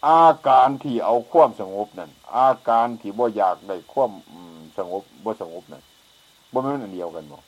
[0.06, 4.12] อาการที่เอาความสงบนั่นอาการที่บ่อยากได้ความ
[4.76, 5.82] สงบบ่สงบนั่น
[6.52, 7.38] บ่แม่นอันเดียวกันบ่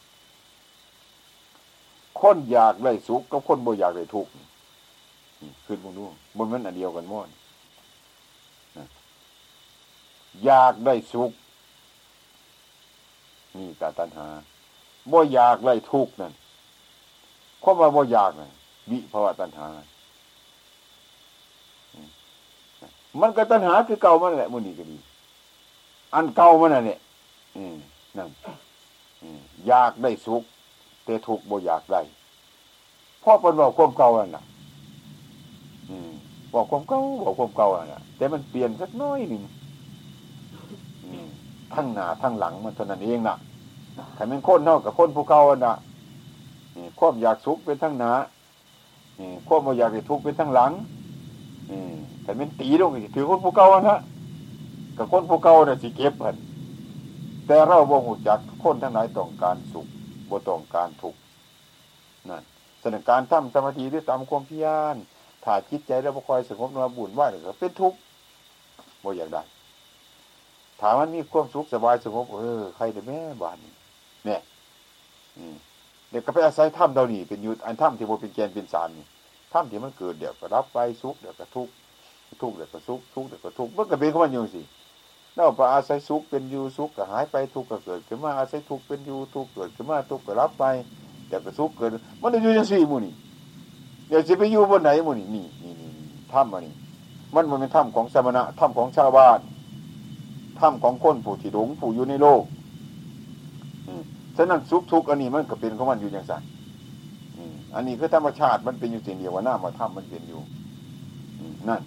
[2.21, 4.31] คนอยากได้สุขกับคนบ่อยากได้ทุกข์
[5.67, 6.05] ขึ้นมึงดู
[6.37, 7.31] บ่แม่นอันเดียวกันมั้ง
[10.45, 11.33] อยากได้สุข
[13.57, 14.27] นี่กาตัณหา
[15.13, 16.33] บ่อยากได้ทุกข์นั่น
[17.63, 18.51] ความว่าบ่อยากนั่น
[18.91, 19.69] วิภาวะตัณหา
[23.21, 24.97] มันก็ตัณหาคือเก่ามันแหละมันนี่ก็ดี
[26.15, 26.99] อันเก่ามันน่ะเนี่ย
[28.17, 28.29] นั่น
[29.67, 30.43] อยากได้สุข
[31.05, 32.01] แต่ทุกบ่อยากได้
[33.23, 34.45] พ่อเป็นบอกความเก่าอะนะ
[36.55, 39.43] บอกความเก่าบอกความเก่าอะ แต่มันเปลี่ยนสักน้อยหนึ่ง
[41.75, 43.37] ทั้งหน้าทั้งหลังมันเท่านั้นเองนะ
[44.17, 45.75] ถ้าเป็นคนเท่ากับคนผู้เก่าอะนะ
[46.99, 48.13] ความอยากสุขเป็นทั้งหน้า
[49.49, 50.73] ความบ่อยากได้ทุกข์เป็นทั้งหลัง
[52.23, 53.99] แต่เป็นตีลงถือคนผู้เก่านะ
[54.97, 56.37] กับคนผู้เก่าเนี่ยสิเก็บเพิ่น
[57.49, 59.87] แต่เราบ่หูจักคนทั้งหลายต้องการสุข
[60.31, 61.21] บ่ต้องการทุกข์
[62.29, 62.43] นั่น
[62.83, 64.97] สถานการทำสมาธิหรือตามความเพียร
[65.45, 67.99] ถ้าจิตใจเราบ่คอยสงบนวบุญไหวก็เป็นทุกข์
[69.05, 69.43] บ่อยากได้
[70.81, 73.73] ถามมันมีความสุขสบายสงบเออใครแต่แม่บ้านนี่
[74.25, 74.41] เนี่ย
[76.11, 79.07] เด็กก็ไปอาศัยถ้ำเดานี่เป็นยุทธอันถ้ำที่โมเป็นแกนเป็นสารนี่
[79.53, 81.73] ถ้ำที่มันเกิดเดี๋ยวก็รับไปสุขเดี๋ยวก็ทุกข์
[82.43, 84.63] ทุกข์เดี๋ยวก็สุขทุกข์เดี๋ยวก็ทุกข์มันก็เป็นของมันอยู่สิ
[85.39, 90.65] เราไปอาศัยสุขเป็นอยู่สุขก็หายไปทุกข์ก็เกิดขึ้นมาอาศัยทุกข์เป็นอยู่ทุกข์เกิดขึ้นมาทุกข์ก็รับไป
[91.29, 93.15] เดี๋ยวก็สุขเกิด มันอยู่ยังสี่มูนี่
[94.09, 95.91] เดี๋ยวจะไปอยู่บนไหนมูนี่นี่นี่นี่
[96.33, 96.73] ถ้ำมันนี่
[97.35, 99.39] มันมันเป็นถ้ำของสมณะถ้ำของชาวบ้าน
[100.59, 102.43] ถ้ำของคนผู้ที่หลงผู้อยู่ในโลก
[104.37, 106.35] ฉะนั้นสุขทุกข์อันนี้มันก็เป็นของมันอยู่อย่างไร
[107.75, 110.41] อันนี้คือธรรมชาติมันเป็นอยู่สิ่งเดียวว่าหน้ามาถ้ำมันเป็นอยู่
[111.69, 111.81] นั่น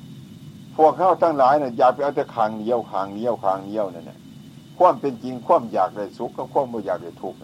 [0.75, 4.19] พวกเข้าทั้งหลายเนี่ยอยากไปเอาแต่ขางเดียวขางเดียวขางเดียวนั่นแหละ
[4.77, 7.39] ความเป็นจริงความอยากได้สุขกับความไม่อยากได้ทุกข์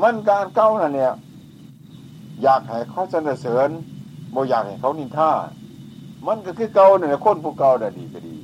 [0.00, 1.12] มันการเก้านั่นเนี่ย
[2.42, 3.68] อยากให้เขาสนเสริญ
[4.32, 5.30] โมอยากให้เขานินท่า
[6.26, 8.36] มันก็คือเก่าเนี่ยคนผู้เก่าได้ดีก็ดี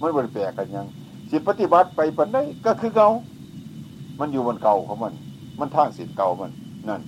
[0.00, 0.86] มันบริแปลกกันยัง
[1.30, 3.08] สิปฏิบัติไปปันได้ก็คือเก่า
[4.20, 5.12] มันอยู่บนเก่าของมัน
[5.60, 6.50] มันทางสิทธิ์เก่ามัน
[6.88, 7.00] นั่น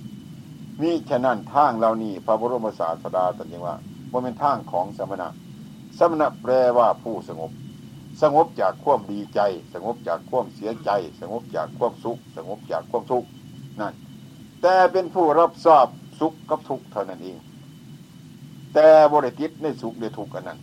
[0.81, 3.75] มีแค่นั้นทางเรานี่พระบรมศาสดาตรัสยังว่า
[4.11, 5.27] ว่าเป็นทางของสมณะ
[5.97, 7.51] สมณะแปลว่าผู้สงบ
[8.21, 9.39] สงบจากความดีใจ
[9.73, 10.89] สงบจากความเสียใจ
[11.19, 13.27] สงบจากความสุข สงบจากความทุกข์
[13.79, 13.93] นั่น
[14.61, 15.87] แต่เป็นผู้รับทราบ
[16.19, 17.37] สุขกับทุกข์เท่านั้นเอง
[18.73, 20.59] แต่บริติดในสุขในทุกข์กันนั้น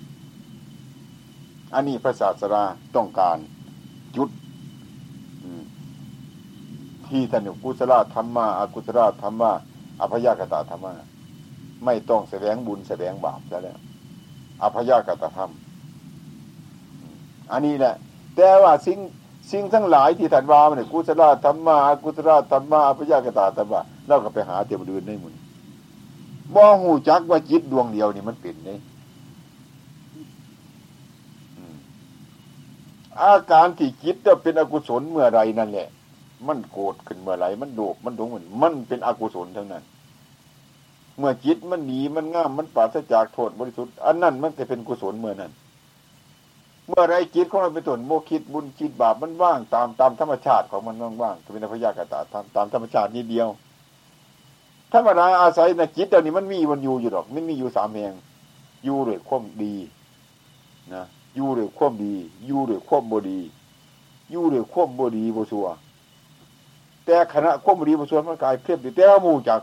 [1.75, 2.63] อันนี้พระศาสดา
[2.97, 3.39] ต้องการ
[4.17, 4.29] จุด
[7.09, 9.53] ที่ท่านกุศลธรรมะอกุศลธรรมะ
[10.01, 10.93] อภยากตธรรมะ
[11.85, 13.79] ไม่ต้องแสดงบุญแสดงบาปแล้ว
[14.63, 15.51] อภยากตธรรม
[17.53, 17.95] อันนี้แหละ
[18.37, 18.99] แต่ว่าสิ่ง
[19.53, 25.35] สิ่งทั้งหลายที่ท่านว่าเนี่ยกุศลธรรมะอกุศลธรรมะอภยากตธรรมะเราก็ไปหาเตรียมดืนได้หมด
[26.55, 28.79] บ่หูจักว่าจิตดวงเดียวนี่มันเป็นนี่
[33.23, 35.89] อาการที่จิตจะเป็นอกุศลเมื่อไรนั่นแหละ
[36.49, 39.85] มันโกรธขึ้นเมื่อไรมันโดกมันดงมันมันเป็นอกุศลทั้งนั้น
[41.18, 45.53] เมื่อจิตมันหนีมันง่ามมันปราศจากโทษบริสุทธิ์อันนั้นมันจะเป็นกุศลเมื่อนั้น
[46.88, 53.49] เมื่อไรจิตของเราเป็นต้นโมคิดบุญคิดบาปมันว่างตามตามธรรมชาติของมันว่างๆเป็นพยากตาตามตามธรรมชาตินี้เดียว
[54.92, 58.14] ธรรมดาอาศัยในจิตเดี๋ยวนี้มันมีมันอยู่อยู่หรอก มันมีอยู่สามแห่ง
[58.85, 59.75] อยู่ด้วยความดี
[60.94, 61.05] นะ
[61.37, 62.14] อยู่ด้วยความดี
[62.46, 63.40] อยู่ด้วยความบดี
[64.31, 65.66] อยู่ด้วยความบดีบชัว
[67.07, 69.61] แต่ขณะความบดีบชัวมันกายเครียดแต่มูจาก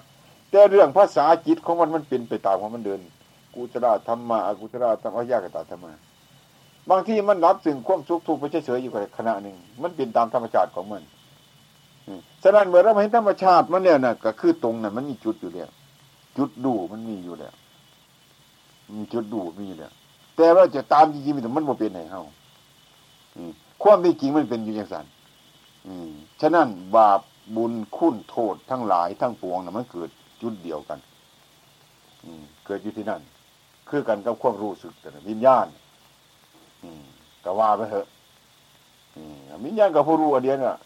[0.52, 3.00] แต่เรื่องภาษาจิตของมันมันเป็นไปตามของมันเดิน
[3.54, 5.92] กุศลธรรมะอกุศลธรรมะยากตาธรรมะ
[6.90, 11.02] บางที่มันรับสิ่งความสุขทุกข์ไปเฉยๆอยู่กับขณะหนึ่งมันเป็นตามธรรมชาติของมัน
[12.44, 15.70] ฉะนั้นเมื่อเราเห็นธรรมชาติมันเนี่ยนะก็คือตรงนั้นมันมีจุดอยู่แล้ว
[16.38, 17.54] จุดดูมันมีอยู่แล้ว
[18.96, 19.92] มีจุดดูมีแล้ว
[20.36, 22.22] แต่ว่าจะตามจริงๆมันมันเป็นไหนเฮา
[23.84, 25.06] ความที่จริงมันเป็นอยู่อย่างนั้น
[26.42, 27.20] ฉะนั้นบาป
[27.56, 30.10] บุญคุณโทษทั้งหลายทั้งปวงนะมันเกิด
[30.42, 31.00] จุดเดียวกัน
[32.66, 33.22] เกิดอยู่ที่นั่น
[33.90, 35.68] คือกันกับความรู้สึกแต่วิญญาณ
[37.44, 38.08] ก็ว่าไปเถอะ
[39.66, 40.80] วิญญาณกับผู้รู้อันเดียวน่ะ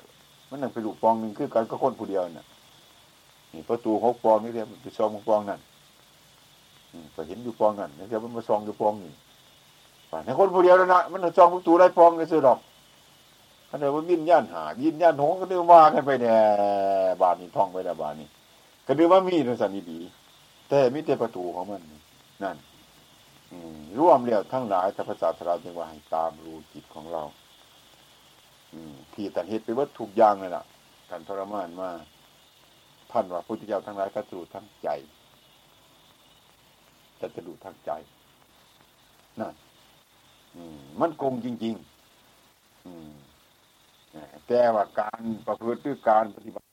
[0.49, 2.45] มันนั่งไปลูกปองหนึ่งคือกันก็คนผู้เดียวน่ะ
[3.53, 5.59] นี่ประตูหกปองนี่เรียกไปซองปองนั่น
[7.15, 9.13] ก็เห็นอยู่ปองนั่นนะครับมันมาซองอยู่ปองนี่
[10.25, 12.59] ในคนผู้เดียวแล้วนะมันซองประตูได้ปองก็ซื้อดอก
[13.69, 16.37] อันนี้ว่าวินย่านหาวินย่านหงก็เดือว่ากันไปเนี่ย
[17.21, 18.27] บาทนี่ท่องไปแล้วบาทนี่
[18.87, 19.99] ก็เดือว่ามีในสันนิดี
[20.69, 21.81] แต่มิแต่ประตูของมัน
[22.43, 22.57] นั่น
[23.99, 27.23] ร่วมเรียวทั้งหลายถ้าภาษาสราจึงว่าให้ตามรู้จิตของเรา
[29.13, 30.63] ที่ตันเหตุไปว่าถูกอย่างเลยล่ะ
[31.09, 31.89] การทรมานมา
[33.11, 34.89] ท่านว่าพุทธเจ้าทั้งหลายก็จะรู้ทั้งใจ
[37.19, 37.91] จะจะรู้ทั้งใจ
[39.39, 39.53] นั่น
[40.99, 43.26] มันโกงจริง ๆ
[44.47, 46.66] แต่ว่าการประพฤติการปฏิบัติ